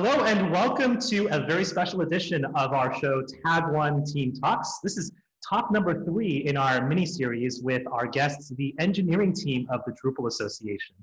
[0.00, 4.78] Hello and welcome to a very special edition of our show, Tag One Team Talks.
[4.80, 5.10] This is
[5.50, 9.92] talk number three in our mini series with our guests, the engineering team of the
[10.00, 10.94] Drupal Association.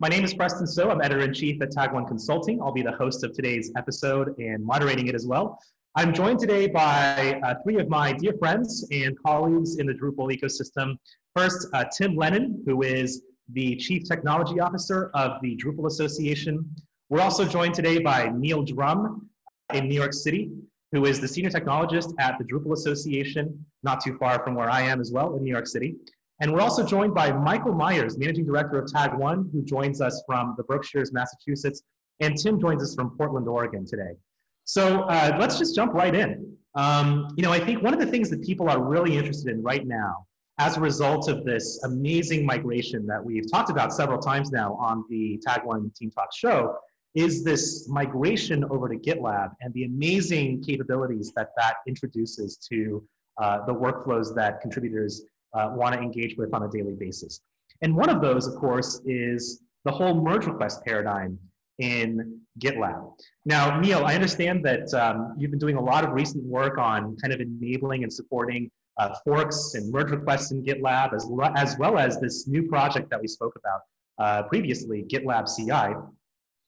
[0.00, 0.90] My name is Preston So.
[0.90, 2.60] I'm editor in chief at Tag One Consulting.
[2.60, 5.56] I'll be the host of today's episode and moderating it as well.
[5.94, 10.36] I'm joined today by uh, three of my dear friends and colleagues in the Drupal
[10.36, 10.96] ecosystem.
[11.36, 13.22] First, uh, Tim Lehnen, who is
[13.52, 16.68] the Chief Technology Officer of the Drupal Association.
[17.10, 19.28] We're also joined today by Neil Drumm
[19.74, 20.50] in New York City,
[20.90, 24.80] who is the senior technologist at the Drupal Association, not too far from where I
[24.80, 25.96] am as well in New York City.
[26.40, 30.22] And we're also joined by Michael Meyers, managing director of Tag One, who joins us
[30.26, 31.82] from the Berkshires, Massachusetts.
[32.20, 34.16] And Tim joins us from Portland, Oregon today.
[34.64, 36.56] So uh, let's just jump right in.
[36.74, 39.62] Um, you know, I think one of the things that people are really interested in
[39.62, 40.26] right now
[40.58, 45.04] as a result of this amazing migration that we've talked about several times now on
[45.10, 46.76] the Tag One Team Talk show
[47.14, 53.06] is this migration over to GitLab and the amazing capabilities that that introduces to
[53.40, 55.22] uh, the workflows that contributors
[55.54, 57.40] uh, want to engage with on a daily basis.
[57.82, 61.38] And one of those, of course, is the whole merge request paradigm
[61.78, 63.12] in GitLab.
[63.44, 67.16] Now, Neil, I understand that um, you've been doing a lot of recent work on
[67.16, 71.98] kind of enabling and supporting uh, forks and merge requests in GitLab, as, as well
[71.98, 73.80] as this new project that we spoke about
[74.18, 75.96] uh, previously, GitLab CI.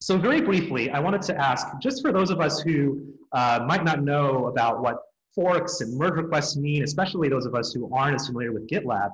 [0.07, 3.83] So very briefly, I wanted to ask, just for those of us who uh, might
[3.83, 4.99] not know about what
[5.35, 9.11] forks and merge requests mean, especially those of us who aren't as familiar with GitLab,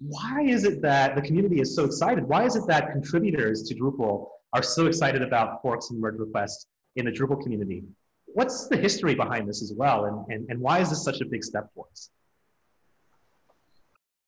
[0.00, 2.28] why is it that the community is so excited?
[2.28, 6.66] Why is it that contributors to Drupal are so excited about forks and merge requests
[6.96, 7.82] in the Drupal community?
[8.26, 11.24] What's the history behind this as well, and, and, and why is this such a
[11.24, 12.10] big step for us?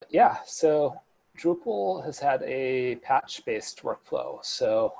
[0.08, 0.98] Yeah, so
[1.38, 4.42] Drupal has had a patch-based workflow.
[4.42, 4.94] So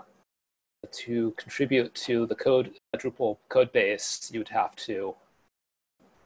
[0.93, 5.15] to contribute to the code Drupal code base, you would have to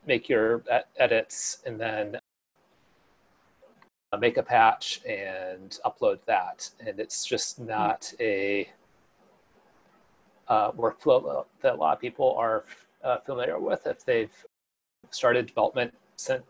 [0.06, 0.62] make your
[0.98, 2.18] edits and then
[4.12, 6.70] uh, make a patch and upload that.
[6.84, 8.68] And it's just not a
[10.48, 12.64] uh, workflow that a lot of people are
[13.04, 14.44] uh, familiar with if they've
[15.10, 15.94] started development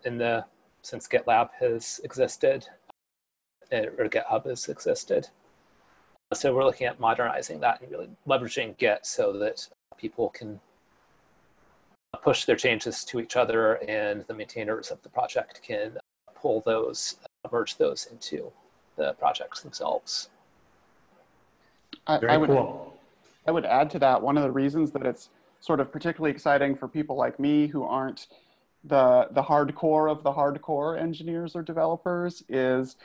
[0.05, 0.45] in the
[0.81, 2.67] since GitLab has existed
[3.71, 5.29] or GitHub has existed.
[6.33, 10.59] So we're looking at modernizing that and really leveraging Git so that people can
[12.23, 15.97] push their changes to each other and the maintainers of the project can
[16.35, 18.51] pull those, uh, merge those into
[18.95, 20.29] the projects themselves.
[22.07, 22.97] I, Very I would, cool.
[23.47, 26.75] I would add to that one of the reasons that it's sort of particularly exciting
[26.75, 28.27] for people like me who aren't
[28.83, 32.95] the the hardcore of the hardcore engineers or developers is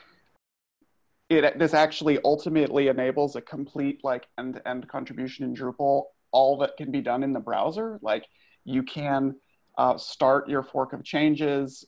[1.29, 6.03] it this actually ultimately enables a complete like end-to-end contribution in Drupal.
[6.31, 8.25] All that can be done in the browser, like
[8.63, 9.35] you can
[9.77, 11.85] uh, start your fork of changes,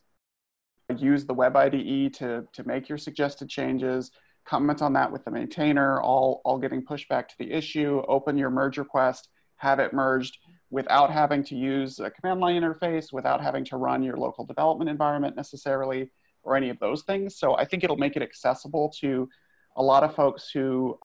[0.97, 4.11] use the web IDE to to make your suggested changes,
[4.45, 8.01] comment on that with the maintainer, all all getting pushed back to the issue.
[8.07, 10.37] Open your merge request, have it merged
[10.71, 14.89] without having to use a command line interface, without having to run your local development
[14.89, 16.11] environment necessarily
[16.43, 17.35] or any of those things.
[17.35, 19.29] So I think it'll make it accessible to
[19.75, 20.97] a lot of folks who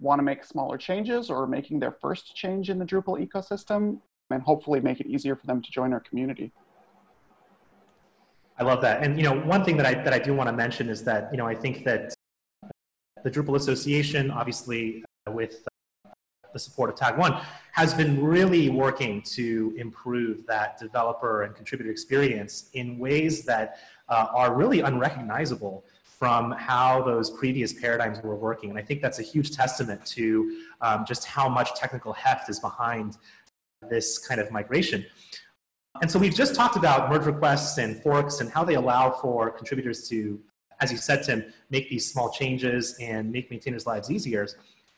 [0.00, 4.00] want to make smaller changes or making their first change in the Drupal ecosystem
[4.30, 6.52] and hopefully make it easier for them to join our community.
[8.58, 9.02] I love that.
[9.02, 11.28] And you know, one thing that I that I do want to mention is that
[11.32, 12.14] you know I think that
[13.24, 15.66] the Drupal Association, obviously uh, with
[16.06, 16.10] uh,
[16.52, 17.40] the support of Tag One,
[17.72, 23.78] has been really working to improve that developer and contributor experience in ways that
[24.08, 25.84] uh, are really unrecognizable
[26.18, 28.70] from how those previous paradigms were working.
[28.70, 32.60] And I think that's a huge testament to um, just how much technical heft is
[32.60, 33.18] behind
[33.90, 35.04] this kind of migration.
[36.00, 39.50] And so we've just talked about merge requests and forks and how they allow for
[39.50, 40.40] contributors to,
[40.80, 44.46] as you said, Tim, make these small changes and make maintainers' lives easier.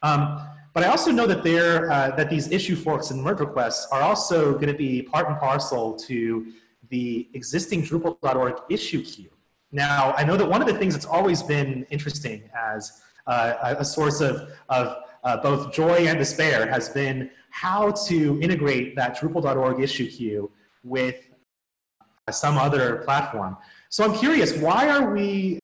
[0.02, 0.40] Um,
[0.72, 4.02] but I also know that, there, uh, that these issue forks and merge requests are
[4.02, 6.52] also going to be part and parcel to
[6.88, 9.30] the existing Drupal.org issue queue.
[9.72, 13.84] Now, I know that one of the things that's always been interesting as uh, a
[13.84, 19.80] source of, of uh, both joy and despair has been how to integrate that Drupal.org
[19.80, 20.50] issue queue
[20.84, 21.30] with
[22.30, 23.56] some other platform.
[23.88, 25.58] So I'm curious, why are we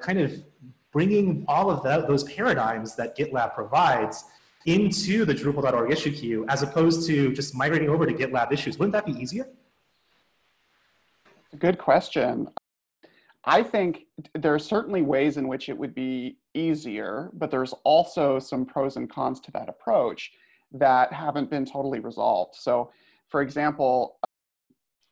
[0.00, 0.44] kind of
[0.92, 4.24] bringing all of the, those paradigms that GitLab provides
[4.66, 8.78] into the Drupal.org issue queue as opposed to just migrating over to GitLab issues?
[8.78, 9.48] Wouldn't that be easier?
[11.56, 12.48] Good question.
[13.44, 14.02] I think
[14.34, 18.96] there are certainly ways in which it would be easier, but there's also some pros
[18.96, 20.32] and cons to that approach.
[20.72, 22.54] that haven't been totally resolved.
[22.54, 22.90] So,
[23.28, 24.18] for example,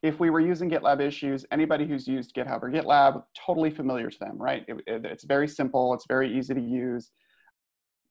[0.02, 4.18] if we were using GitLab issues, anybody who's used GitHub or GitLab, totally familiar to
[4.18, 4.64] them, right?
[4.68, 7.10] It, it, it's very simple, it's very easy to use,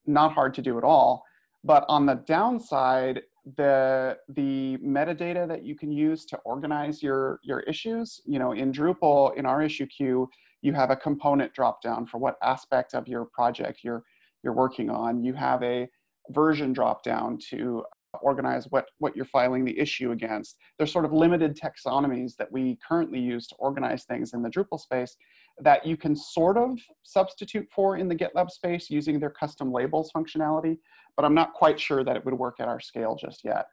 [0.06, 1.24] not hard to do at all.
[1.63, 3.22] But on the downside,
[3.57, 8.71] the the metadata that you can use to organize your your issues, you know, in
[8.71, 10.27] Drupal, in our issue queue,
[10.62, 14.03] you have a component dropdown for what aspect of your project you're
[14.44, 15.24] you're working on.
[15.24, 15.88] You have a
[16.31, 17.83] version dropdown to
[18.21, 20.57] organize what, what you're filing the issue against.
[20.77, 24.80] There's sort of limited taxonomies that we currently use to organize things in the Drupal
[24.80, 25.15] space
[25.59, 30.12] that you can sort of substitute for in the GitLab space using their custom labels
[30.15, 30.77] functionality,
[31.15, 33.67] but I'm not quite sure that it would work at our scale just yet.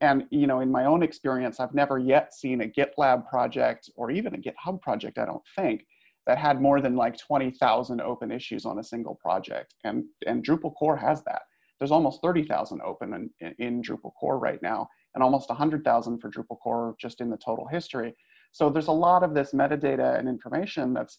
[0.00, 4.10] And you know, in my own experience, I've never yet seen a GitLab project or
[4.10, 5.86] even a GitHub project, I don't think,
[6.26, 9.74] that had more than like 20,000 open issues on a single project.
[9.84, 11.42] And, and Drupal core has that
[11.78, 16.58] there's almost 30,000 open in, in, Drupal core right now, and almost 100,000 for Drupal
[16.58, 18.16] core just in the total history.
[18.52, 21.18] So there's a lot of this metadata and information that's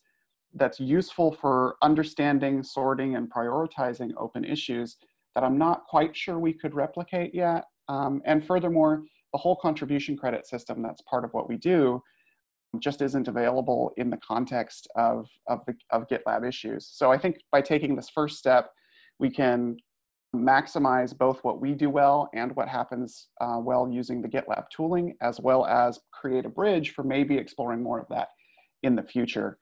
[0.53, 4.95] that's useful for understanding, sorting, and prioritizing open issues
[5.37, 7.65] that I'm not quite sure we could replicate yet.
[7.89, 9.03] Um, and furthermore,
[9.33, 12.01] the whole contribution credit system that's part of what we do
[12.79, 16.89] just isn't available in the context of, of, the, of GitLab issues.
[16.91, 18.71] So I think by taking this first step,
[19.19, 19.77] we can
[20.35, 25.13] maximize both what we do well and what happens uh, well using the GitLab tooling,
[25.21, 28.29] as well as create a bridge for maybe exploring more of that
[28.81, 29.59] in the future.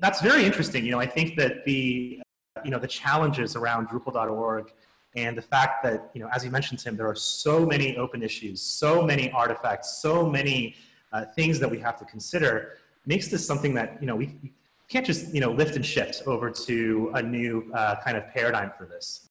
[0.00, 0.86] That's very interesting.
[0.86, 2.22] You know, I think that the,
[2.64, 4.72] you know, the challenges around Drupal.org
[5.16, 8.22] and the fact that, you know, as you mentioned, Tim, there are so many open
[8.22, 10.76] issues, so many artifacts, so many
[11.12, 14.52] uh, things that we have to consider makes this something that, you know, we,
[14.88, 18.70] can't just, you know, lift and shift over to a new uh, kind of paradigm
[18.70, 19.28] for this.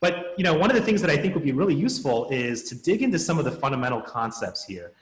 [0.00, 2.62] But you know, one of the things that I think would be really useful is
[2.64, 4.92] to dig into some of the fundamental concepts here.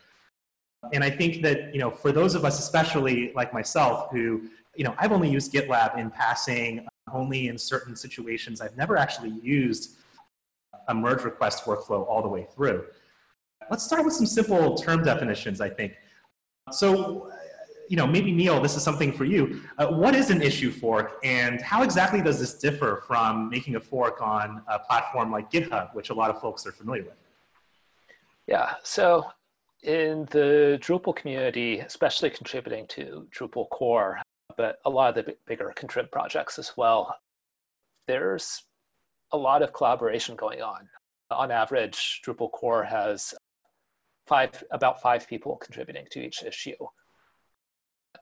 [0.92, 4.84] And I think that you know, for those of us, especially like myself, who you
[4.84, 8.60] know, I've only used GitLab in passing, only in certain situations.
[8.60, 9.96] I've never actually used
[10.88, 12.86] a merge request workflow all the way through.
[13.70, 15.60] Let's start with some simple term definitions.
[15.60, 15.94] I think.
[16.70, 17.30] So
[17.88, 19.62] you know, maybe Neil, this is something for you.
[19.78, 23.80] Uh, what is an issue fork and how exactly does this differ from making a
[23.80, 27.16] fork on a platform like GitHub, which a lot of folks are familiar with?
[28.46, 29.24] Yeah, so
[29.82, 34.20] in the Drupal community, especially contributing to Drupal core,
[34.58, 37.16] but a lot of the bigger contrib projects as well,
[38.06, 38.64] there's
[39.32, 40.86] a lot of collaboration going on.
[41.30, 43.32] On average, Drupal core has
[44.26, 46.74] five, about five people contributing to each issue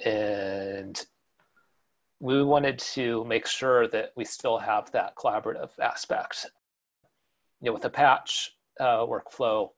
[0.05, 1.05] and
[2.21, 6.47] we wanted to make sure that we still have that collaborative aspect.
[7.61, 9.71] You know, with a patch uh, workflow,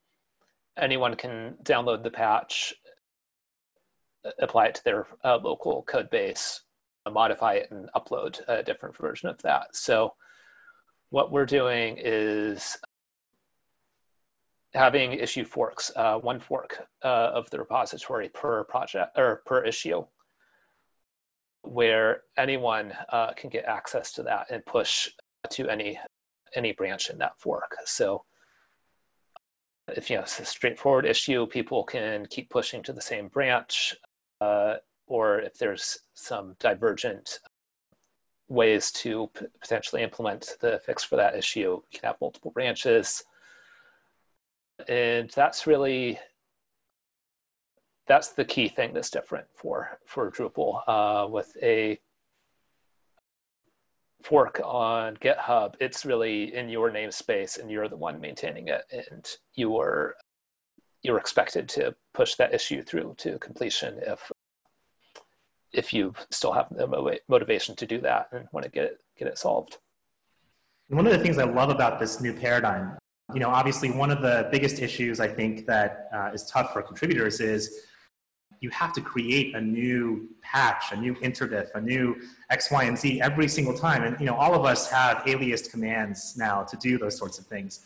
[0.79, 2.75] anyone can download the patch,
[4.39, 6.63] apply it to their uh, local code base,
[7.11, 9.75] modify it, and upload a different version of that.
[9.75, 10.15] So,
[11.11, 12.77] what we're doing is
[14.75, 20.05] having issue forks, uh, one fork uh, of the repository per project or per issue,
[21.63, 25.09] where anyone uh, can get access to that and push
[25.51, 25.99] to any
[26.55, 27.77] any branch in that fork.
[27.85, 28.25] So
[29.97, 33.95] if you know it's a straightforward issue, people can keep pushing to the same branch,
[34.41, 34.77] uh,
[35.07, 37.41] or if there's some divergent
[38.49, 39.31] ways to
[39.61, 43.25] potentially implement the fix for that issue, you can have multiple branches
[44.87, 46.19] and that's really
[48.07, 51.99] that's the key thing that's different for for Drupal uh, with a
[54.23, 55.75] fork on GitHub.
[55.81, 60.15] It's really in your namespace, and you're the one maintaining it, and you are
[61.03, 64.33] you're expected to push that issue through to completion if
[65.73, 69.29] if you still have the motivation to do that and want to get it get
[69.29, 69.79] it solved.
[70.89, 72.97] One of the things I love about this new paradigm
[73.35, 76.81] you know, obviously, one of the biggest issues I think that uh, is tough for
[76.81, 77.83] contributors is
[78.61, 82.17] you have to create a new patch, a new interdiff, a new
[82.51, 84.03] X, Y, and Z every single time.
[84.03, 87.47] And you know, all of us have aliased commands now to do those sorts of
[87.47, 87.81] things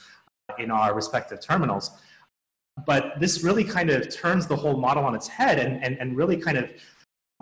[0.59, 1.91] in our respective terminals.
[2.87, 6.17] But this really kind of turns the whole model on its head and, and, and
[6.17, 6.73] really kind of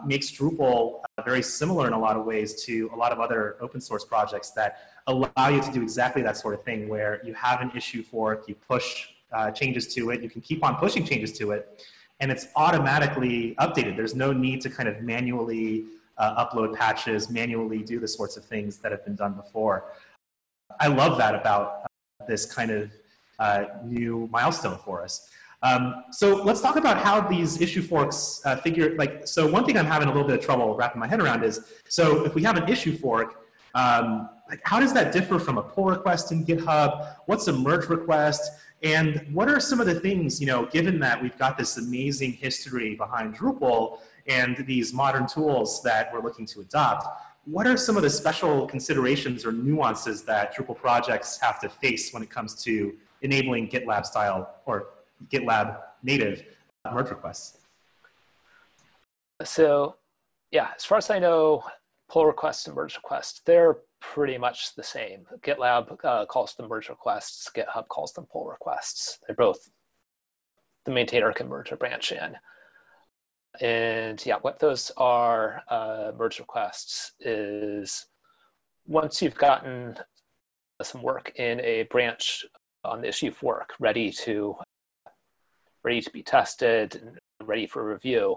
[0.06, 3.56] makes Drupal uh, very similar in a lot of ways to a lot of other
[3.60, 7.34] open source projects that allow you to do exactly that sort of thing where you
[7.34, 11.04] have an issue fork, you push uh, changes to it, you can keep on pushing
[11.04, 11.86] changes to it,
[12.20, 13.96] and it's automatically updated.
[13.96, 15.84] There's no need to kind of manually
[16.18, 19.92] uh, upload patches, manually do the sorts of things that have been done before.
[20.78, 21.86] I love that about
[22.28, 22.94] this kind of uh,
[23.84, 25.30] new milestone for us.
[25.62, 29.76] Um, so let's talk about how these issue forks uh, figure, like, so one thing
[29.76, 32.42] I'm having a little bit of trouble wrapping my head around is, so if we
[32.44, 33.28] have an issue fork,
[33.74, 37.16] um, like how does that differ from a pull request in GitHub?
[37.26, 38.42] What's a merge request?
[38.82, 42.32] And what are some of the things, you know, given that we've got this amazing
[42.32, 47.06] history behind Drupal and these modern tools that we're looking to adopt,
[47.44, 52.12] what are some of the special considerations or nuances that Drupal projects have to face
[52.12, 54.88] when it comes to enabling GitLab style or
[55.28, 56.44] GitLab native
[56.92, 57.58] merge requests?
[59.44, 59.96] So,
[60.50, 61.64] yeah, as far as I know,
[62.08, 65.26] pull requests and merge requests, they're pretty much the same.
[65.42, 69.18] GitLab uh, calls them merge requests, GitHub calls them pull requests.
[69.26, 69.70] They're both,
[70.84, 72.36] the maintainer can merge a branch in.
[73.60, 78.06] And yeah, what those are uh, merge requests is
[78.86, 79.96] once you've gotten
[80.82, 82.44] some work in a branch
[82.84, 84.56] on the issue fork ready to
[85.82, 88.36] ready to be tested and ready for review,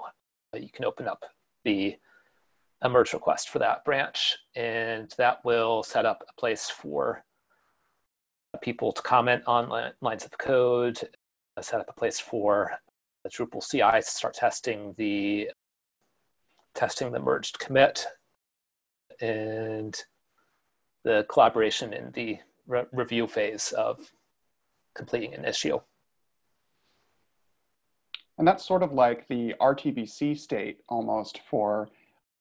[0.53, 1.23] you can open up
[1.65, 1.95] the
[2.81, 7.23] a merge request for that branch, and that will set up a place for
[8.61, 10.99] people to comment on lines of code,
[11.57, 12.71] uh, set up a place for
[13.23, 15.49] the Drupal CI to start testing the
[16.75, 18.05] testing the merged commit,
[19.21, 20.03] and
[21.03, 24.11] the collaboration in the re review phase of
[24.93, 25.79] completing an issue.
[28.37, 31.89] And that's sort of like the RTBC state almost for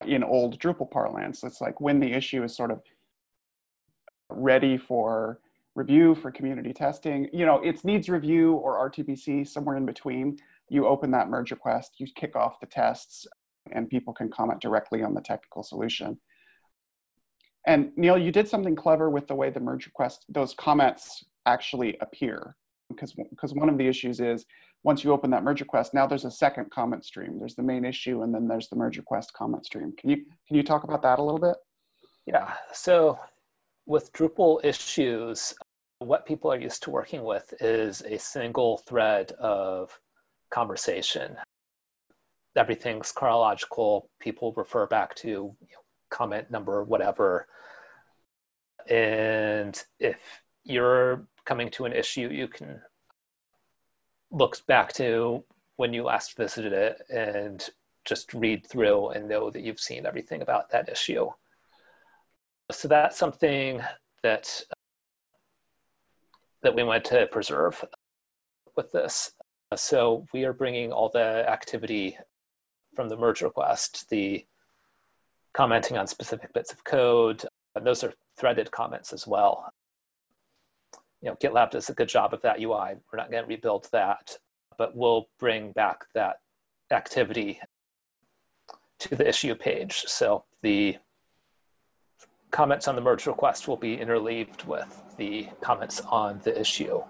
[0.06, 1.44] in old Drupal parlance.
[1.44, 2.80] It's like when the issue is sort of
[4.28, 5.40] ready for
[5.74, 7.28] review for community testing.
[7.32, 10.38] You know, it's needs review or RTBC, somewhere in between.
[10.68, 13.26] You open that merge request, you kick off the tests,
[13.72, 16.18] and people can comment directly on the technical solution.
[17.66, 21.96] And Neil, you did something clever with the way the merge request, those comments actually
[22.00, 22.56] appear.
[22.88, 24.44] Because, because one of the issues is
[24.84, 27.38] once you open that merge request, now there's a second comment stream.
[27.38, 29.94] There's the main issue, and then there's the merge request comment stream.
[29.96, 31.56] Can you can you talk about that a little bit?
[32.26, 32.52] Yeah.
[32.72, 33.18] So
[33.86, 35.54] with Drupal issues,
[35.98, 39.98] what people are used to working with is a single thread of
[40.50, 41.36] conversation.
[42.56, 44.10] Everything's chronological.
[44.20, 47.46] People refer back to you know, comment number, whatever.
[48.88, 50.18] And if
[50.64, 52.80] you're coming to an issue, you can
[54.30, 55.44] look back to
[55.76, 57.68] when you last visited it and
[58.04, 61.28] just read through and know that you've seen everything about that issue.
[62.70, 63.80] So that's something
[64.22, 64.62] that
[66.62, 67.84] that we want to preserve
[68.76, 69.32] with this.
[69.74, 72.16] So we are bringing all the activity
[72.94, 74.46] from the merge request, the
[75.54, 77.44] commenting on specific bits of code,
[77.74, 79.72] and those are threaded comments as well
[81.22, 82.96] you know, GitLab does a good job of that UI.
[83.12, 84.36] We're not going to rebuild that,
[84.76, 86.36] but we'll bring back that
[86.90, 87.60] activity
[88.98, 90.04] to the issue page.
[90.06, 90.96] So the
[92.50, 97.02] comments on the merge request will be interleaved with the comments on the issue.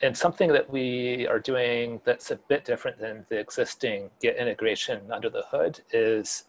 [0.00, 5.10] And something that we are doing that's a bit different than the existing Git integration
[5.10, 6.44] under the hood is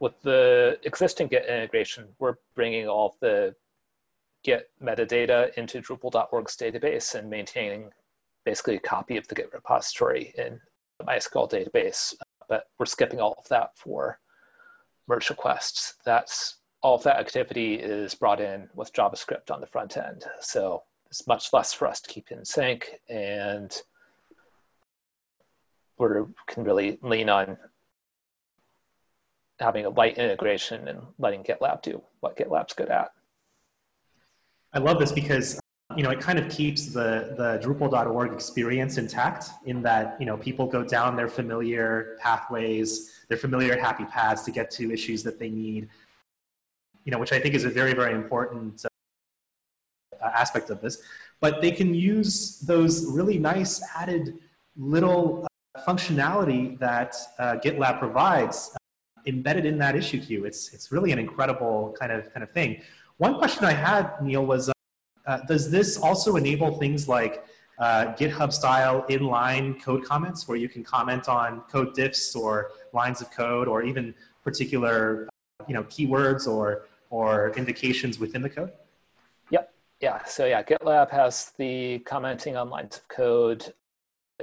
[0.00, 3.54] with the existing Git integration, we're bringing all the
[4.44, 7.90] Git metadata into Drupal.org's database and maintaining
[8.44, 10.60] basically a copy of the Git repository in
[10.98, 12.14] the MySQL database.
[12.48, 14.20] But we're skipping all of that for
[15.08, 15.94] merge requests.
[16.04, 20.24] That's all of that activity is brought in with JavaScript on the front end.
[20.40, 23.74] So it's much less for us to keep in sync and
[25.98, 26.06] we
[26.46, 27.58] can really lean on
[29.60, 33.12] having a light integration and letting GitLab do what GitLab's good at.
[34.72, 35.60] I love this because
[35.96, 40.36] you know it kind of keeps the the Drupal.org experience intact in that you know
[40.36, 45.38] people go down their familiar pathways, their familiar happy paths to get to issues that
[45.38, 45.88] they need.
[47.04, 48.84] You know, which I think is a very very important
[50.20, 50.98] uh, aspect of this.
[51.40, 54.38] But they can use those really nice added
[54.76, 58.76] little uh, functionality that uh, GitLab provides
[59.26, 60.44] embedded in that issue queue.
[60.44, 62.82] It's, it's really an incredible kind of, kind of thing.
[63.18, 64.72] One question I had, Neil, was uh,
[65.26, 67.44] uh, does this also enable things like
[67.78, 73.20] uh, GitHub style inline code comments where you can comment on code diffs or lines
[73.20, 75.28] of code or even particular
[75.66, 78.72] you know, keywords or, or indications within the code?
[79.50, 79.72] Yep.
[80.00, 80.24] Yeah.
[80.24, 83.74] So yeah, GitLab has the commenting on lines of code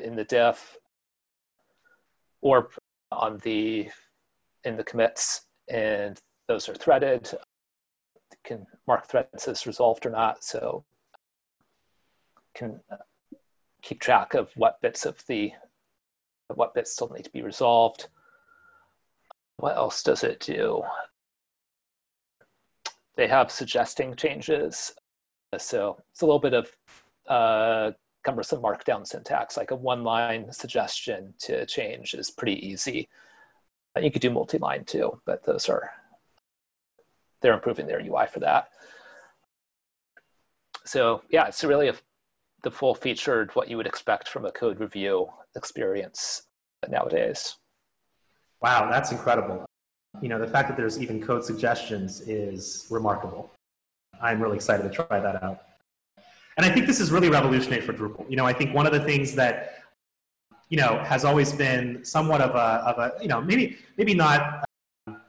[0.01, 0.77] in the diff
[2.41, 2.70] or
[3.12, 3.89] on the
[4.66, 7.32] in the commits, and those are threaded.
[8.44, 10.44] can mark threads as resolved or not.
[10.44, 10.84] So
[12.54, 12.98] can uh,
[13.82, 15.52] keep track of what bits of the
[16.54, 18.08] what bits still need to be resolved.
[19.58, 20.84] What else does it do?
[23.16, 24.94] They have suggesting changes.
[25.58, 26.72] So it's a little bit of
[27.28, 27.92] uh,
[28.24, 33.08] cumbersome markdown syntax, like a one line suggestion to change is pretty easy.
[33.96, 35.90] Uh, you could do multi-line too, but those are,
[37.42, 38.70] they're improving their UI for that.
[40.86, 41.96] So yeah, it's really a,
[42.64, 46.44] the full featured what you would expect from a code review experience
[46.90, 47.56] nowadays.
[48.62, 49.66] Wow, that's incredible.
[50.22, 53.52] You know, the fact that there's even code suggestions is remarkable.
[54.22, 55.62] I'm really excited to try that out.
[56.58, 58.30] And I think this is really revolutionary for Drupal.
[58.30, 59.75] You know, I think one of the things that
[60.70, 64.68] you know has always been somewhat of a, of a you know maybe maybe not
[65.08, 65.22] um,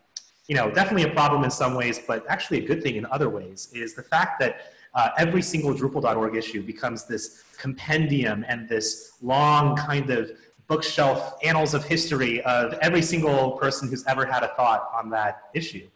[0.49, 3.29] you know definitely a problem in some ways, but actually a good thing in other
[3.29, 9.13] ways is the fact that uh, every single Drupal.org issue becomes this compendium and this
[9.23, 10.31] long kind of
[10.69, 15.45] bookshelf annals of history of every single person who's ever had a thought on that
[15.55, 15.87] issue.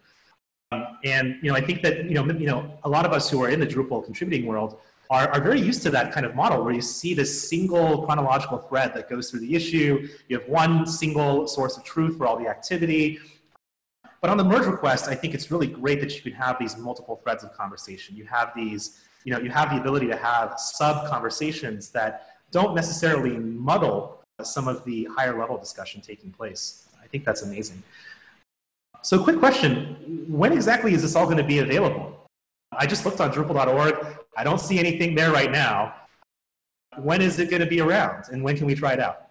[0.70, 3.28] Um, and you know, I think that you know, you know, a lot of us
[3.30, 4.78] who are in the Drupal contributing world
[5.10, 8.58] are, are very used to that kind of model where you see this single chronological
[8.58, 10.08] thread that goes through the issue.
[10.28, 13.18] You have one single source of truth for all the activity.
[14.20, 16.76] But on the merge request, I think it's really great that you can have these
[16.76, 18.16] multiple threads of conversation.
[18.16, 22.74] You have these, you know, you have the ability to have sub conversations that don't
[22.74, 26.86] necessarily muddle some of the higher level discussion taking place.
[27.02, 27.82] I think that's amazing.
[29.02, 32.28] So, quick question when exactly is this all going to be available?
[32.72, 34.19] I just looked on Drupal.org.
[34.36, 35.94] I don't see anything there right now.
[36.98, 39.26] When is it going to be around and when can we try it out?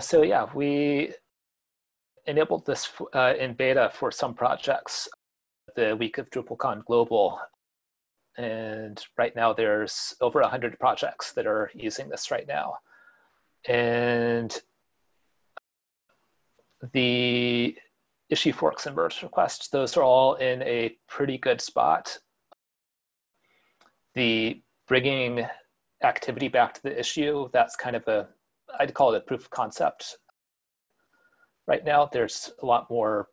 [0.00, 1.14] So, yeah, we
[2.26, 5.08] enabled this uh, in beta for some projects
[5.74, 7.38] the week of DrupalCon Global.
[8.36, 12.78] And right now, there's over 100 projects that are using this right now.
[13.66, 14.58] And
[16.92, 17.76] the
[18.28, 22.18] issue forks and merge requests, those are all in a pretty good spot.
[24.16, 25.46] The bringing
[26.02, 28.28] activity back to the issue, that's kind of a,
[28.80, 30.16] I'd call it a proof of concept.
[31.66, 33.28] Right now, there's a lot more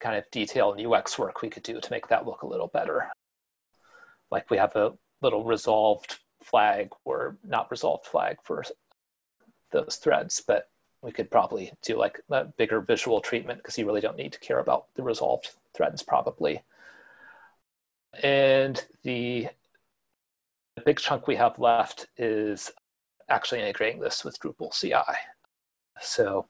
[0.00, 2.66] kind of detail and UX work we could do to make that look a little
[2.66, 3.10] better.
[4.30, 8.64] Like we have a little resolved flag or not resolved flag for
[9.70, 10.68] those threads, but
[11.00, 14.40] we could probably do like a bigger visual treatment because you really don't need to
[14.40, 16.62] care about the resolved threads probably.
[18.22, 19.48] And the
[20.84, 22.70] big chunk we have left is
[23.28, 25.16] actually integrating this with Drupal CI.
[26.00, 26.46] So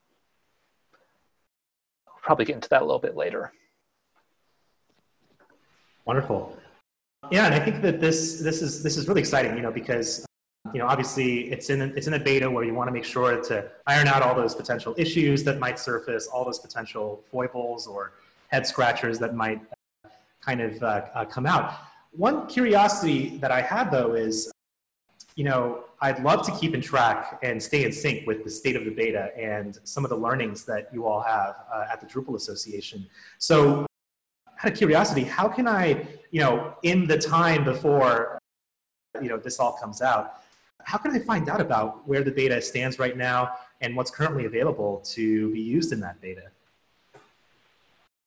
[2.07, 3.53] we'll probably get into that a little bit later.
[6.05, 6.57] Wonderful.
[7.31, 10.27] Yeah, and I think that this this is this is really exciting, you know, because
[10.73, 13.41] you know, obviously it's in, it's in a beta where you want to make sure
[13.43, 18.13] to iron out all those potential issues that might surface, all those potential foibles or
[18.49, 19.61] head scratchers that might
[20.05, 20.09] uh,
[20.41, 21.75] kind of uh, uh, come out.
[22.13, 24.53] One curiosity that I had though is,
[25.35, 28.77] you know, I'd love to keep in track and stay in sync with the state
[28.77, 32.07] of the beta and some of the learnings that you all have uh, at the
[32.07, 33.07] Drupal Association.
[33.39, 33.87] So
[34.63, 38.39] out of curiosity, how can I, you know, in the time before,
[39.23, 40.43] you know, this all comes out,
[40.85, 44.45] how can I find out about where the beta stands right now and what's currently
[44.45, 46.51] available to be used in that beta?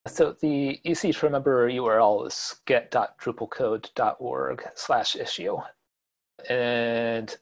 [0.06, 5.56] So the easy to remember URL is git.drupalcode.org slash issue.
[6.48, 7.36] And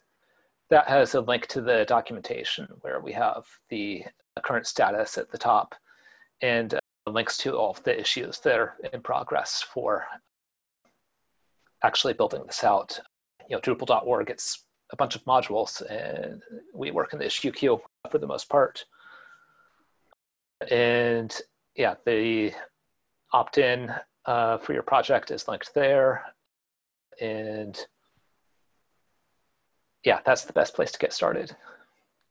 [0.70, 4.05] that has a link to the documentation where we have the
[4.42, 5.74] current status at the top
[6.40, 10.07] and uh, links to all the issues that are in progress for
[11.83, 12.98] actually building this out.
[13.48, 17.83] You know, Drupal.org, it's a bunch of modules and we work in the issue queue
[18.11, 18.87] for the most part.
[20.70, 21.38] And
[21.77, 22.53] yeah, the
[23.33, 23.93] opt-in
[24.27, 26.25] uh, for your project is linked there.
[27.21, 27.79] And
[30.05, 31.55] yeah, that's the best place to get started.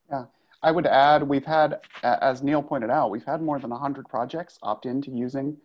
[0.10, 0.26] Yeah,
[0.62, 4.58] I would add, we've had, as Neil pointed out, we've had more than 100 projects
[4.62, 5.58] opt in to using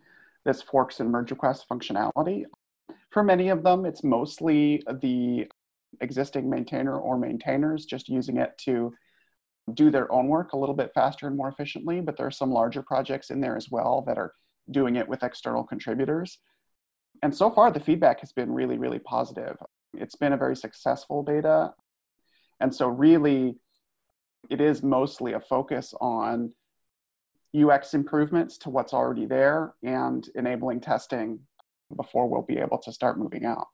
[0.45, 2.45] this forks and merge request functionality.
[3.11, 5.47] For many of them, it's mostly the
[6.01, 8.93] existing maintainer or maintainers just using it to
[9.73, 12.01] do their own work a little bit faster and more efficiently.
[12.01, 14.33] But there are some larger projects in there as well that are
[14.71, 16.39] doing it with external contributors.
[17.21, 19.57] And so far, the feedback has been really, really positive.
[19.93, 21.73] It's been a very successful beta.
[22.59, 23.55] And so, really,
[24.49, 26.53] it is mostly a focus on
[27.59, 31.39] UX improvements to what's already there and enabling testing
[31.95, 33.67] before we'll be able to start moving out.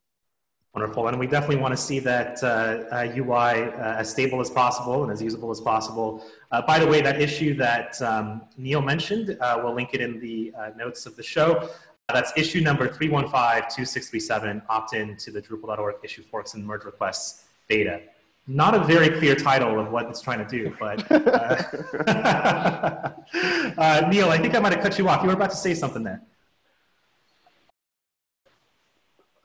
[0.75, 4.49] Wonderful, and we definitely want to see that uh, uh, UI uh, as stable as
[4.49, 6.25] possible and as usable as possible.
[6.51, 10.19] Uh, by the way, that issue that um, Neil mentioned, uh, we'll link it in
[10.19, 11.69] the uh, notes of the show.
[12.09, 18.01] that's issue number 315-2637, opt-in to the Drupal.org issue forks and merge requests beta.
[18.45, 21.09] Not a very clear title of what it's trying to do, but
[24.09, 25.21] Neil, I think I might have cut you off.
[25.21, 26.21] You were about to say something there.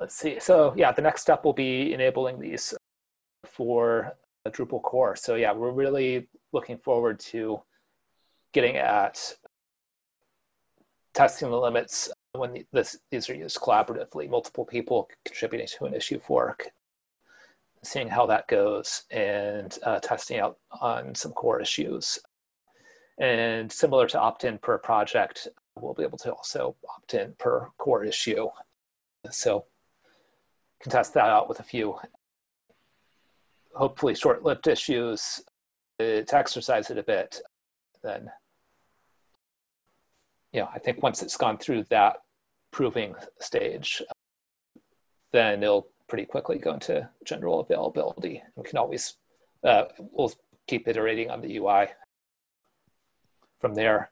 [0.01, 0.41] Let's see.
[0.41, 2.75] So yeah, the next step will be enabling these
[3.45, 4.17] for
[4.49, 5.15] Drupal core.
[5.15, 7.61] So yeah, we're really looking forward to
[8.53, 9.37] getting at
[11.15, 16.19] testing the limits when this, these are used collaboratively, multiple people contributing to an issue
[16.19, 16.69] fork,
[17.83, 22.19] seeing how that goes and uh, testing out on some core issues.
[23.19, 28.05] And similar to opt-in per project, we'll be able to also opt in per core
[28.05, 28.49] issue.
[29.31, 29.67] So
[30.81, 31.97] can test that out with a few
[33.75, 35.41] hopefully short-lived issues
[35.99, 37.41] to exercise it a bit
[38.03, 38.31] then
[40.53, 42.17] you know i think once it's gone through that
[42.73, 44.03] proving stage
[45.33, 48.43] then it'll pretty quickly go into general availability.
[48.57, 49.17] We can always
[49.65, 50.33] uh, we'll
[50.67, 51.87] keep iterating on the ui
[53.61, 54.11] from there.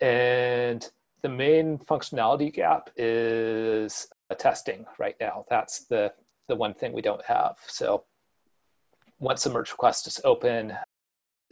[0.00, 0.88] And
[1.22, 5.44] the main functionality gap is testing right now.
[5.48, 6.12] That's the,
[6.48, 7.56] the one thing we don't have.
[7.66, 8.04] So
[9.18, 10.74] once a merge request is open,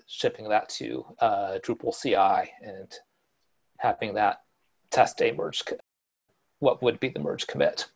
[0.07, 2.93] shipping that to uh, Drupal CI and
[3.79, 4.43] having that
[4.91, 5.65] test a merge,
[6.61, 7.87] what would be the merge commit.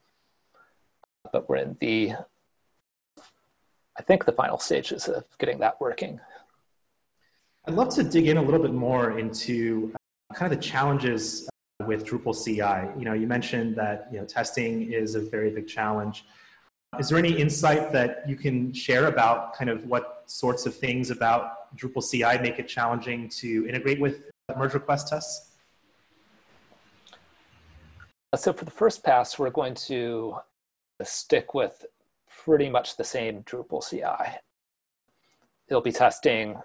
[1.33, 2.13] But we're in the,
[3.99, 6.21] I think the final stages of getting that working.
[7.67, 11.49] I'd love to dig in a little bit more into uh, kind of the challenges
[11.87, 12.99] with Drupal CI.
[12.99, 16.25] You know, you mentioned that you know testing is a very big challenge.
[16.99, 21.11] Is there any insight that you can share about kind of what sorts of things
[21.11, 25.53] about Drupal CI make it challenging to integrate with merge request tests?
[28.33, 30.37] Uh, so for the first pass, we're going to
[31.03, 31.85] stick with
[32.45, 34.39] pretty much the same Drupal CI.
[35.69, 36.57] It'll be testing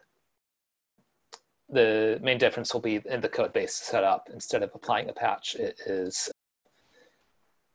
[1.69, 4.29] the main difference will be in the code base setup.
[4.31, 6.31] Instead of applying a patch, it is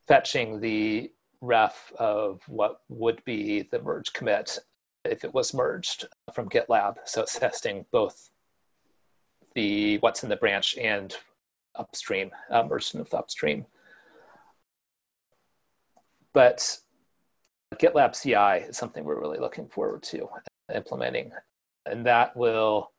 [0.06, 4.58] fetching the ref of what would be the merge commit
[5.04, 6.96] if it was merged from GitLab.
[7.04, 8.30] So it's testing both
[9.54, 11.14] the what's in the branch and
[11.74, 13.66] upstream, uh, merged with upstream.
[16.32, 16.78] But
[17.76, 20.28] GitLab CI is something we're really looking forward to
[20.72, 21.32] implementing.
[21.86, 22.92] And that will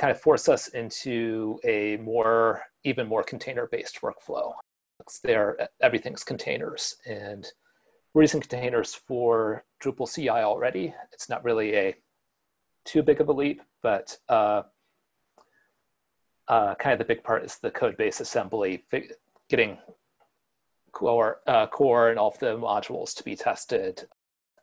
[0.00, 4.54] kind of force us into a more, even more container-based workflow.
[5.22, 7.46] there, everything's containers, and
[8.14, 10.94] we're using containers for Drupal CI already.
[11.12, 11.94] It's not really a
[12.86, 14.62] too big of a leap, but uh,
[16.48, 18.84] uh, kind of the big part is the code base assembly,
[19.50, 19.76] getting
[20.92, 24.08] core, uh, core and all of the modules to be tested.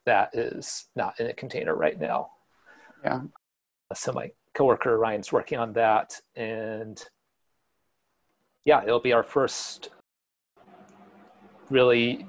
[0.05, 2.31] That is not in a container right now.
[3.03, 3.21] Yeah.
[3.93, 7.03] So my coworker Ryan's working on that, and
[8.65, 9.91] yeah, it'll be our first
[11.69, 12.25] really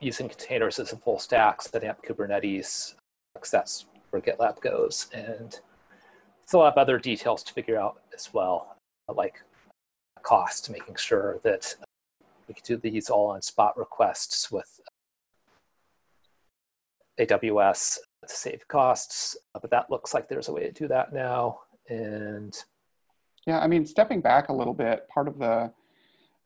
[0.00, 2.94] using containers as a full stack, setting up Kubernetes.
[3.50, 5.58] That's where GitLab goes, and
[6.52, 8.76] lot of other details to figure out as well,
[9.08, 9.40] like
[10.22, 11.74] cost, making sure that
[12.48, 14.80] we can do these all on spot requests with
[17.18, 17.98] AWS
[18.30, 21.60] to save costs, uh, but that looks like there's a way to do that now.
[21.88, 22.56] And
[23.46, 25.72] yeah, I mean, stepping back a little bit, part of the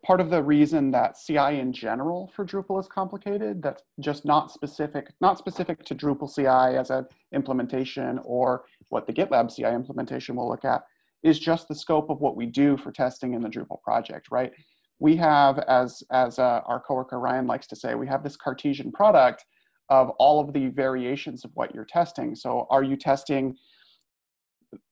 [0.05, 4.53] part of the reason that CI in general for Drupal is complicated, that's just not
[4.53, 10.37] specific, not specific to Drupal CI as an implementation or what the GitLab CI implementation
[10.37, 10.83] will look at,
[11.23, 14.53] is just the scope of what we do for testing in the Drupal project, right?
[14.99, 18.92] We have, as, as uh, our coworker Ryan likes to say, we have this Cartesian
[18.92, 19.47] product
[19.88, 22.35] of all of the variations of what you're testing.
[22.35, 23.57] So are you testing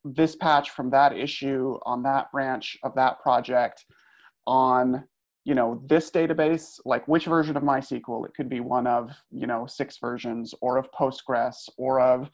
[0.04, 3.84] this patch from that issue on that branch of that project
[4.46, 5.04] on
[5.44, 6.78] you know this database?
[6.84, 8.26] Like which version of mysql?
[8.26, 12.30] It could be one of you know six versions or of postgres or of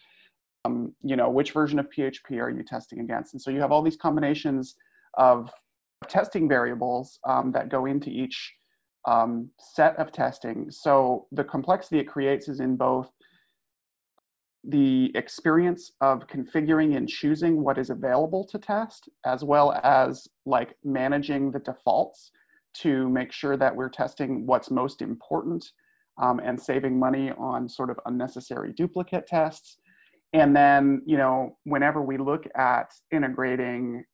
[0.64, 3.32] um, you know which version of php are you testing against?
[3.34, 4.74] And so you have all these combinations
[5.14, 5.50] of
[6.08, 8.54] testing variables um, that go into each
[9.06, 10.70] um, set of testing.
[10.70, 13.10] So the complexity it creates is in both
[14.64, 20.76] the experience of configuring and choosing what is available to test, as well as like
[20.84, 22.32] managing the defaults
[22.74, 25.72] to make sure that we're testing what's most important
[26.20, 29.78] um, and saving money on sort of unnecessary duplicate tests.
[30.32, 34.04] And then, you know, whenever we look at integrating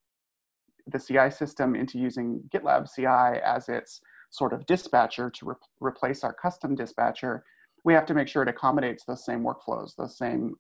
[0.87, 4.01] the CI system into using GitLab CI as its
[4.35, 7.45] sort of dispatcher to re- replace our custom dispatcher,
[7.85, 10.55] we have to make sure it accommodates those same workflows, those same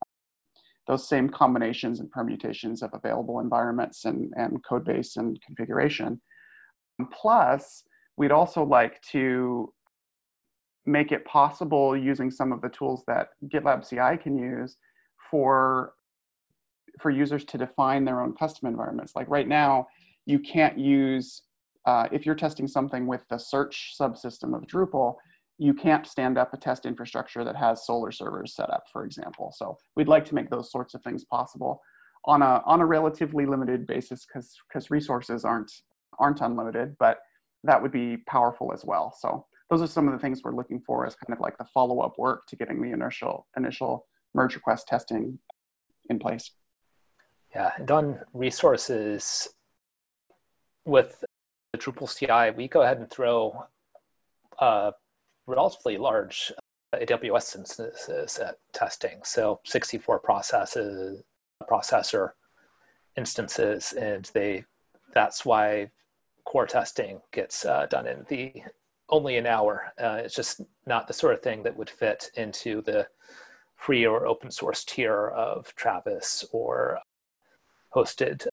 [0.86, 6.20] those same combinations and permutations of available environments and, and code base and configuration.
[7.00, 7.84] Um, plus,
[8.18, 9.72] we'd also like to
[10.84, 14.76] make it possible using some of the tools that GitLab CI can use
[15.30, 15.94] for
[17.00, 19.16] for users to define their own custom environments.
[19.16, 19.88] Like right now,
[20.26, 21.42] you can't use
[21.86, 25.16] uh, if you're testing something with the search subsystem of Drupal,
[25.58, 29.52] you can't stand up a test infrastructure that has Solr servers set up, for example.
[29.56, 31.80] So we'd like to make those sorts of things possible
[32.24, 35.70] on a on a relatively limited basis because resources aren't
[36.18, 37.18] aren't unlimited, but
[37.64, 39.14] that would be powerful as well.
[39.18, 41.64] So those are some of the things we're looking for as kind of like the
[41.64, 45.38] follow up work to getting the initial initial merge request testing
[46.10, 46.50] in place.
[47.54, 49.48] Yeah, on resources
[50.84, 51.24] with
[51.74, 53.66] the Drupal CI, we go ahead and throw
[54.60, 54.92] uh,
[55.48, 56.52] relatively large
[56.92, 59.18] uh, AWS instances at testing.
[59.24, 61.24] So 64 processes,
[61.68, 62.30] processor
[63.16, 64.64] instances, and they
[65.12, 65.90] that's why
[66.44, 68.52] core testing gets uh, done in the
[69.08, 69.92] only an hour.
[70.00, 73.08] Uh, it's just not the sort of thing that would fit into the
[73.74, 77.00] free or open source tier of Travis or
[77.92, 78.46] hosted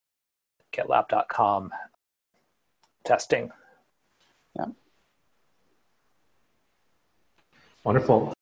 [0.74, 1.72] GitLab.com
[3.04, 3.52] testing.
[4.56, 4.66] Yeah.
[7.84, 8.34] Wonderful.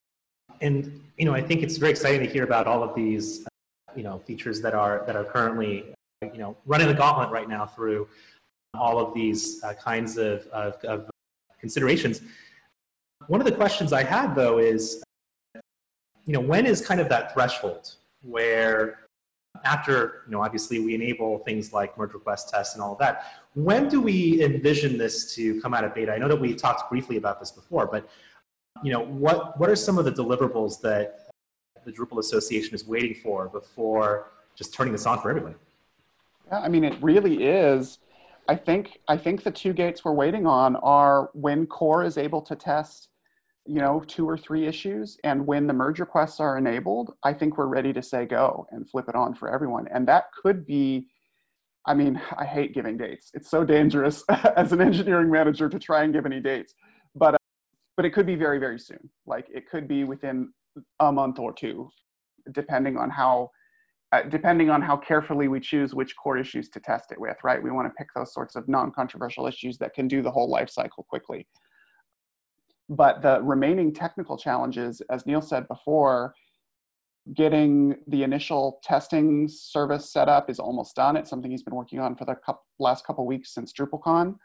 [0.61, 3.93] And you know, I think it's very exciting to hear about all of these, uh,
[3.95, 7.65] you know, features that are that are currently, you know, running the gauntlet right now
[7.65, 8.07] through
[8.73, 11.09] all of these uh, kinds of, of, of,
[11.59, 12.21] considerations.
[13.27, 15.03] One of the questions I had though is,
[16.25, 18.99] you know, when is kind of that threshold where
[19.63, 23.43] after, you know, obviously we enable things like merge request tests and all of that,
[23.53, 26.13] when do we envision this to come out of beta?
[26.13, 28.09] I know that we talked briefly about this before, but
[28.83, 31.31] you know, what, what are some of the deliverables that
[31.85, 35.55] the Drupal Association is waiting for before just turning this on for everybody?
[36.47, 37.99] Yeah, I mean, it really is.
[38.47, 42.41] I think I think the two gates we're waiting on are when core is able
[42.43, 43.09] to test,
[43.69, 47.55] you know, two or three issues, and when the merge requests are enabled, I think
[47.55, 49.87] we're ready to say go and flip it on for everyone.
[49.93, 51.05] And that could be,
[51.85, 53.29] I mean, I hate giving dates.
[53.35, 54.23] It's so dangerous
[54.55, 56.73] as an engineering manager to try and give any dates,
[57.15, 57.37] but
[57.95, 60.53] but it could be very very soon like it could be within
[61.01, 61.89] a month or two
[62.53, 63.49] depending on how
[64.13, 67.61] uh, depending on how carefully we choose which core issues to test it with right
[67.61, 70.69] we want to pick those sorts of non-controversial issues that can do the whole life
[70.69, 71.45] cycle quickly
[72.89, 76.33] but the remaining technical challenges as neil said before
[77.35, 81.99] getting the initial testing service set up is almost done it's something he's been working
[81.99, 84.35] on for the couple, last couple weeks since drupalcon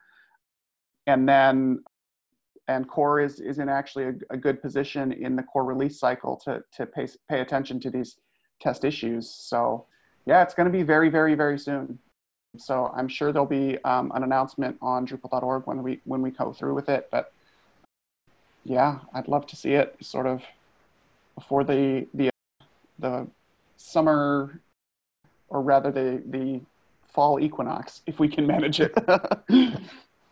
[1.07, 1.83] and then
[2.68, 6.40] and core is, is in actually a, a, good position in the core release cycle
[6.44, 8.16] to, to pay, pay attention to these
[8.61, 9.28] test issues.
[9.28, 9.87] So
[10.26, 11.98] yeah, it's going to be very, very, very soon.
[12.57, 16.52] So I'm sure there'll be um, an announcement on Drupal.org when we when we go
[16.52, 17.09] through with it.
[17.11, 17.33] But
[18.64, 20.42] yeah, I'd love to see it sort of
[21.35, 22.31] before the the
[22.98, 23.27] the
[23.77, 24.61] summer,
[25.48, 26.61] or rather the the
[27.07, 28.92] fall equinox, if we can manage it.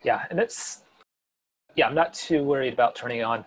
[0.02, 0.82] yeah, and it's
[1.76, 3.44] yeah, I'm not too worried about turning on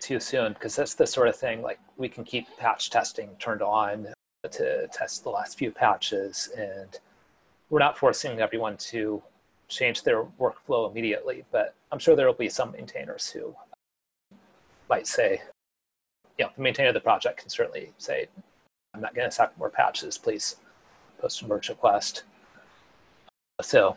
[0.00, 3.62] too soon because that's the sort of thing like we can keep patch testing turned
[3.62, 4.08] on
[4.50, 7.00] to test the last few patches and
[7.70, 9.22] we're not forcing everyone to
[9.68, 13.54] change their workflow immediately but i'm sure there will be some maintainers who
[14.88, 15.40] might say
[16.38, 18.26] you know the maintainer of the project can certainly say
[18.94, 20.56] i'm not going to accept more patches please
[21.18, 22.24] post a merge request.
[23.62, 23.96] So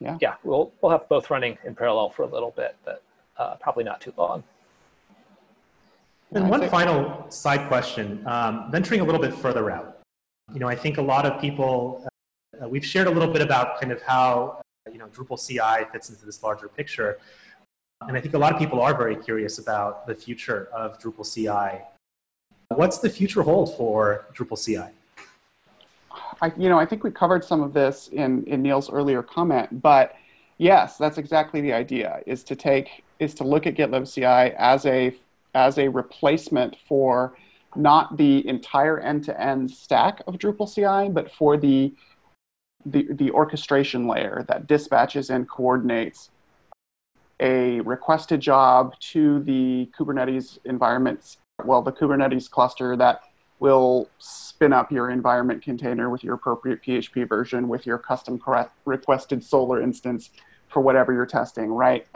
[0.00, 0.16] yeah.
[0.20, 3.02] yeah we'll we'll have both running in parallel for a little bit but
[3.36, 4.44] uh, probably not too long.
[6.32, 9.98] And one final side question um, venturing a little bit further out.
[10.52, 12.06] You know i think a lot of people
[12.62, 15.84] uh, we've shared a little bit about kind of how uh, you know drupal ci
[15.92, 17.18] fits into this larger picture
[18.06, 21.24] and i think a lot of people are very curious about the future of drupal
[21.24, 21.82] ci
[22.68, 24.78] what's the future hold for drupal ci
[26.40, 29.82] I, you know, I think we covered some of this in, in Neil's earlier comment,
[29.82, 30.14] but
[30.58, 34.86] yes, that's exactly the idea: is to take is to look at GitLab CI as
[34.86, 35.16] a
[35.54, 37.36] as a replacement for
[37.74, 41.92] not the entire end-to-end stack of Drupal CI, but for the
[42.86, 46.30] the, the orchestration layer that dispatches and coordinates
[47.40, 53.22] a requested job to the Kubernetes environment, well, the Kubernetes cluster that
[53.60, 58.40] will spin up your environment container with your appropriate PHP version with your custom
[58.84, 60.30] requested Solr instance
[60.68, 62.06] for whatever you're testing, right?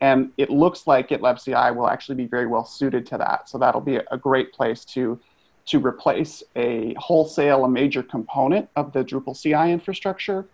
[0.00, 3.48] And it looks like GitLab CI will actually be very well suited to that.
[3.48, 5.18] So that'll be a great place to,
[5.66, 10.46] to replace a wholesale, a major component of the Drupal CI infrastructure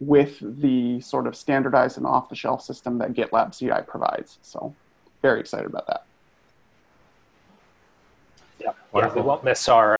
[0.00, 4.38] with the sort of standardized and off-the-shelf system that GitLab CI provides.
[4.42, 4.74] So
[5.22, 6.04] very excited about that.
[8.60, 9.96] Yeah, yeah we won't miss our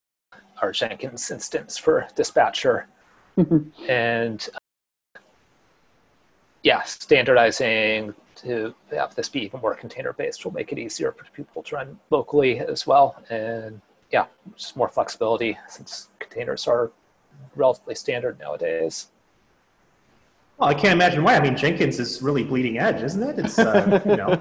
[0.62, 2.86] our Jenkins instance for dispatcher.
[3.88, 5.18] and uh,
[6.62, 11.24] yeah, standardizing to have this be even more container based will make it easier for
[11.32, 13.22] people to run locally as well.
[13.30, 13.80] And
[14.10, 16.90] yeah, just more flexibility since containers are
[17.56, 19.08] relatively standard nowadays.
[20.58, 21.36] Well, I can't imagine why.
[21.36, 23.38] I mean, Jenkins is really bleeding edge, isn't it?
[23.38, 24.32] It's, uh, you know.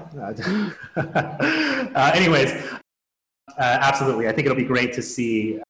[0.96, 4.26] uh, anyways, uh, absolutely.
[4.26, 5.60] I think it'll be great to see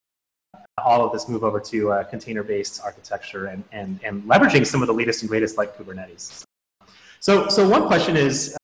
[0.83, 4.87] all of this move over to uh, container-based architecture and, and, and leveraging some of
[4.87, 6.45] the latest and greatest like Kubernetes.
[7.21, 8.57] So, so one question is,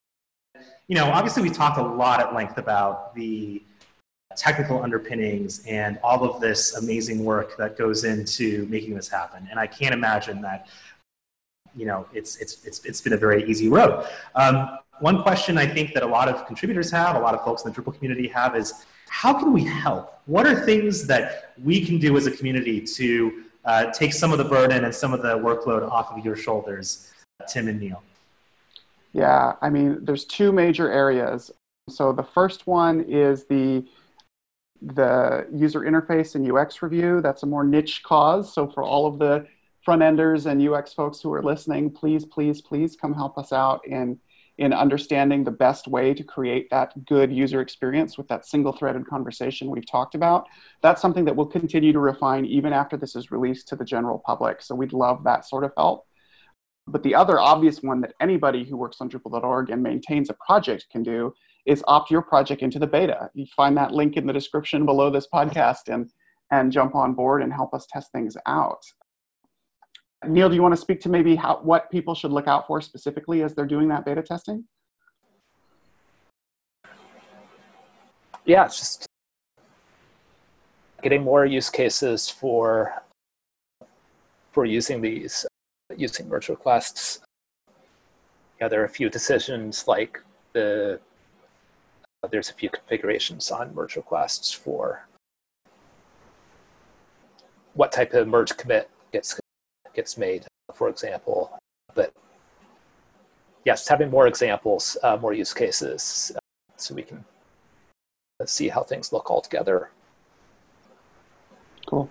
[0.87, 3.61] you know, obviously we talked a lot at length about the
[4.35, 9.47] technical underpinnings and all of this amazing work that goes into making this happen.
[9.49, 10.67] And I can't imagine that,
[11.75, 14.05] you know, it's, it's, it's, it's been a very easy road.
[14.35, 17.63] Um, one question I think that a lot of contributors have, a lot of folks
[17.63, 20.19] in the Drupal community have is, how can we help?
[20.25, 24.37] What are things that we can do as a community to uh, take some of
[24.37, 27.11] the burden and some of the workload off of your shoulders,
[27.47, 28.01] Tim and Neil?
[29.13, 31.51] Yeah, I mean, there's two major areas.
[31.89, 33.85] So the first one is the
[34.81, 37.21] the user interface and UX review.
[37.21, 38.53] That's a more niche cause.
[38.53, 39.47] So for all of the
[39.85, 43.87] front enders and UX folks who are listening, please, please, please come help us out
[43.87, 44.19] in
[44.57, 49.05] in understanding the best way to create that good user experience with that single threaded
[49.05, 50.47] conversation we've talked about.
[50.81, 54.21] That's something that we'll continue to refine even after this is released to the general
[54.25, 54.61] public.
[54.61, 56.05] So we'd love that sort of help.
[56.87, 60.85] But the other obvious one that anybody who works on Drupal.org and maintains a project
[60.89, 61.33] can do
[61.65, 63.29] is opt your project into the beta.
[63.33, 66.09] You find that link in the description below this podcast and,
[66.51, 68.85] and jump on board and help us test things out.
[70.27, 72.81] Neil, do you want to speak to maybe how, what people should look out for
[72.81, 74.65] specifically as they're doing that beta testing?
[78.45, 79.07] Yeah, it's just
[81.01, 83.03] getting more use cases for
[84.51, 85.45] for using these
[85.97, 87.19] using merge requests.
[88.61, 90.21] Yeah, there are a few decisions like
[90.53, 90.99] the
[92.23, 95.07] uh, there's a few configurations on merge requests for
[97.73, 99.39] what type of merge commit gets
[99.95, 101.57] gets made, for example.
[101.93, 102.13] But
[103.63, 106.39] yes, having more examples, uh, more use cases, uh,
[106.77, 107.23] so we can
[108.45, 109.89] see how things look all together.
[111.87, 112.09] Cool.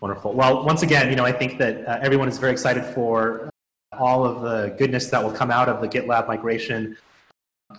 [0.00, 0.32] Wonderful.
[0.32, 3.50] Well, once again, you know, I think that uh, everyone is very excited for
[3.92, 6.96] all of the goodness that will come out of the GitLab migration.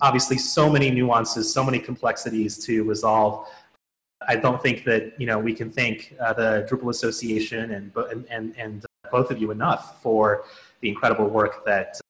[0.00, 3.48] Obviously, so many nuances, so many complexities to resolve.
[4.26, 7.92] I don't think that you know we can thank uh, the Drupal Association and
[8.30, 10.44] and and both of you enough for
[10.80, 12.00] the incredible work that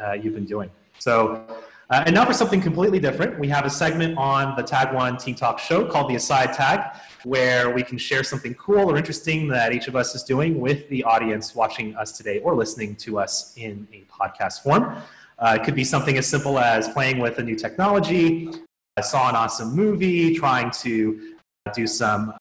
[0.00, 0.70] uh, you've been doing.
[0.98, 1.44] So,
[1.90, 5.16] uh, and now for something completely different, we have a segment on the Tag One
[5.16, 9.48] Team Talk show called the Aside Tag, where we can share something cool or interesting
[9.48, 13.18] that each of us is doing with the audience watching us today or listening to
[13.18, 14.96] us in a podcast form.
[15.38, 18.50] Uh, it could be something as simple as playing with a new technology,
[18.98, 21.36] I saw an awesome movie, trying to
[21.72, 22.34] do some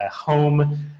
[0.00, 0.92] uh, home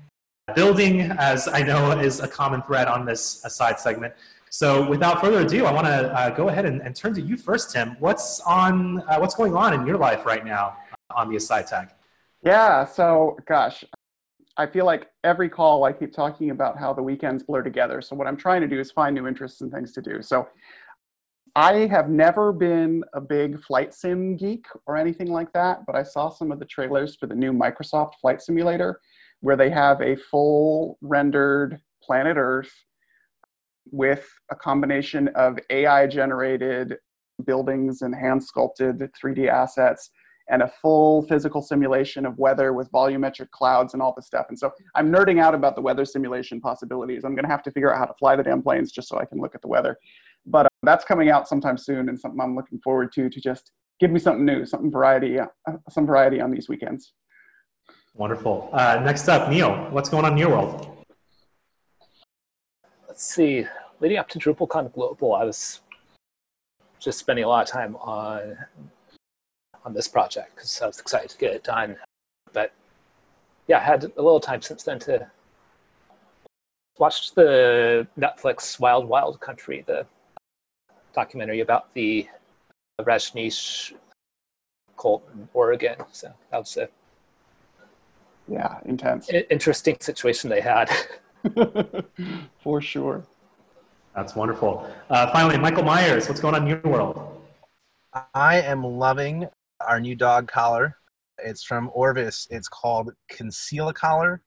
[0.54, 4.14] building, as I know is a common thread on this aside segment.
[4.50, 7.36] So without further ado, I want to uh, go ahead and, and, turn to you
[7.36, 7.96] first, Tim.
[8.00, 8.98] What's on?
[9.02, 10.76] Uh, what's going on in your life right now
[11.14, 11.90] on the aside tag?
[12.42, 12.84] Yeah.
[12.84, 13.84] So, gosh,
[14.56, 18.02] I feel like every call I keep talking about how the weekends blur together.
[18.02, 20.20] So what I'm trying to do is find new interests and things to do.
[20.20, 20.48] So
[21.56, 26.02] I have never been a big flight sim geek or anything like that, but I
[26.02, 29.00] saw some of the trailers for the new Microsoft Flight Simulator
[29.40, 32.72] where they have a full rendered planet Earth
[33.90, 36.96] with a combination of AI generated
[37.44, 40.10] buildings and hand sculpted 3D assets
[40.50, 44.46] and a full physical simulation of weather with volumetric clouds and all this stuff.
[44.48, 47.24] And so I'm nerding out about the weather simulation possibilities.
[47.24, 49.18] I'm going to have to figure out how to fly the damn planes just so
[49.18, 49.96] I can look at the weather.
[50.46, 53.72] But uh, that's coming out sometime soon and something I'm looking forward to to just
[54.00, 55.46] give me something new, something variety, uh,
[55.90, 57.12] some variety on these weekends.
[58.14, 58.70] Wonderful.
[58.72, 61.04] Uh, next up, Neil, what's going on in your world?
[63.06, 63.66] Let's see.
[64.00, 65.80] Leading up to DrupalCon Global, I was
[66.98, 68.56] just spending a lot of time on
[69.84, 71.96] on this project because I was excited to get it done.
[72.52, 72.72] But
[73.66, 75.30] yeah, I had a little time since then to
[76.98, 80.06] watch the Netflix Wild Wild Country, the
[81.12, 82.28] documentary about the
[83.00, 83.92] Rajneesh
[84.98, 85.96] cult in Oregon.
[86.12, 86.88] So that was a
[88.48, 90.90] yeah, intense, interesting situation they had.
[92.62, 93.24] For sure.
[94.14, 94.88] That's wonderful.
[95.08, 97.42] Uh, finally, Michael Meyers, what's going on in your world?
[98.34, 99.46] I am loving
[99.86, 100.96] our new dog collar.
[101.38, 102.46] It's from Orvis.
[102.50, 104.42] It's called Conceal a Collar.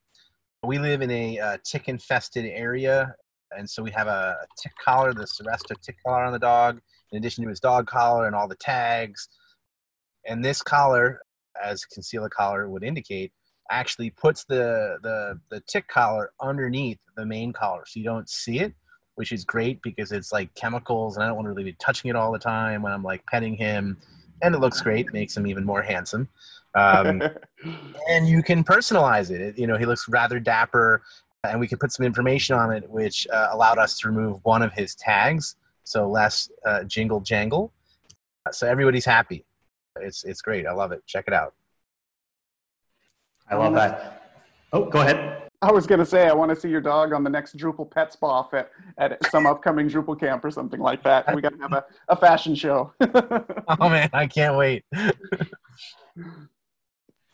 [0.63, 3.15] We live in a uh, tick infested area,
[3.57, 6.79] and so we have a tick collar, the Seresto tick collar on the dog,
[7.11, 9.29] in addition to his dog collar and all the tags.
[10.25, 11.19] And this collar,
[11.63, 13.31] as Conceal a Collar would indicate,
[13.71, 18.59] actually puts the, the, the tick collar underneath the main collar so you don't see
[18.59, 18.73] it
[19.15, 22.09] which is great because it's like chemicals and I don't want to really be touching
[22.09, 23.97] it all the time when I'm like petting him.
[24.41, 26.27] And it looks great, makes him even more handsome.
[26.75, 27.21] Um,
[28.09, 29.39] and you can personalize it.
[29.39, 29.57] it.
[29.57, 31.03] You know, he looks rather dapper,
[31.43, 34.61] and we can put some information on it, which uh, allowed us to remove one
[34.61, 37.73] of his tags, so less uh, jingle jangle.
[38.51, 39.45] So everybody's happy.
[39.99, 40.65] It's it's great.
[40.65, 41.03] I love it.
[41.05, 41.53] Check it out.
[43.49, 44.21] I love that.
[44.71, 45.39] Oh, go ahead.
[45.61, 47.89] I was going to say, I want to see your dog on the next Drupal
[47.89, 51.33] Pet Spa at, at some upcoming Drupal camp or something like that.
[51.33, 52.91] We got to have a, a fashion show.
[53.01, 54.83] oh, man, I can't wait.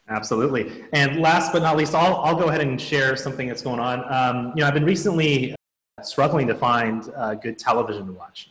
[0.10, 0.84] Absolutely.
[0.92, 4.04] And last but not least, I'll, I'll go ahead and share something that's going on.
[4.12, 5.56] Um, you know, I've been recently
[6.02, 8.50] struggling to find uh, good television to watch.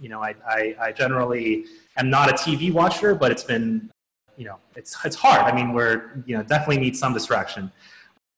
[0.00, 3.90] You know, I, I, I generally am not a TV watcher, but it's been,
[4.36, 5.40] you know, it's, it's hard.
[5.40, 7.70] I mean, we're, you know, definitely need some distraction.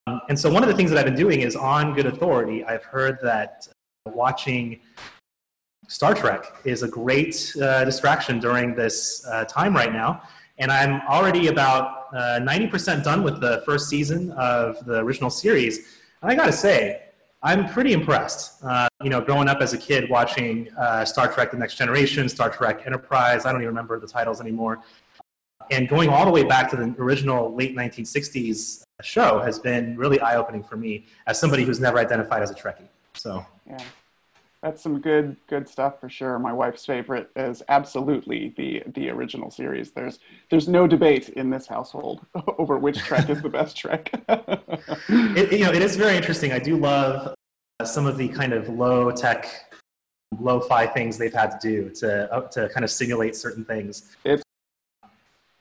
[0.07, 2.65] Um, and so one of the things that I've been doing is on good authority,
[2.65, 3.69] I've heard that
[4.07, 4.81] watching
[5.89, 10.23] Star Trek is a great uh, distraction during this uh, time right now.
[10.61, 15.79] And I'm already about uh, 90% done with the first season of the original series.
[16.23, 17.03] And I gotta say,
[17.43, 18.63] I'm pretty impressed.
[18.63, 22.29] Uh, you know, growing up as a kid watching uh, Star Trek The Next Generation,
[22.29, 24.81] Star Trek Enterprise, I don't even remember the titles anymore,
[25.71, 30.21] and going all the way back to the original late 1960s show has been really
[30.21, 32.89] eye opening for me as somebody who's never identified as a Trekkie.
[33.15, 33.79] So, yeah,
[34.63, 36.39] that's some good good stuff for sure.
[36.39, 39.93] My wife's favorite is absolutely the the original series.
[39.93, 40.19] There's
[40.51, 42.27] there's no debate in this household
[42.59, 44.11] over which Trek is the best Trek.
[44.29, 46.53] it, you know, it is very interesting.
[46.53, 47.35] I do love
[47.85, 49.73] some of the kind of low tech,
[50.39, 54.15] low fi things they've had to do to uh, to kind of simulate certain things.
[54.25, 54.43] It's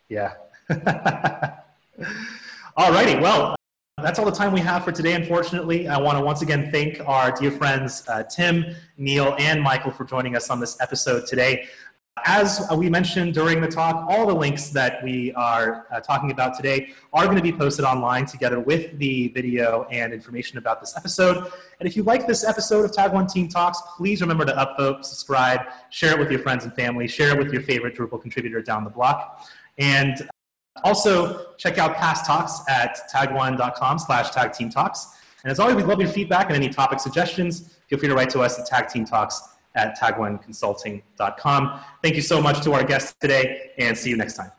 [0.09, 0.33] yeah.
[2.75, 3.19] All righty.
[3.19, 3.55] Well,
[4.01, 5.87] that's all the time we have for today, unfortunately.
[5.87, 10.05] I want to once again thank our dear friends uh, Tim, Neil, and Michael for
[10.05, 11.67] joining us on this episode today.
[12.25, 16.55] As we mentioned during the talk, all the links that we are uh, talking about
[16.55, 20.97] today are going to be posted online together with the video and information about this
[20.97, 21.51] episode.
[21.79, 25.05] And if you like this episode of Tag One Team Talks, please remember to upvote,
[25.05, 28.61] subscribe, share it with your friends and family, share it with your favorite Drupal contributor
[28.61, 29.47] down the block.
[29.77, 30.29] And
[30.83, 35.07] also, check out past talks at tagone.com slash tagteamtalks.
[35.43, 37.77] And as always, we'd love your feedback and any topic suggestions.
[37.87, 39.39] Feel free to write to us at tagteamtalks
[39.75, 41.79] at tagoneconsulting.com.
[42.03, 44.51] Thank you so much to our guests today, and see you next time.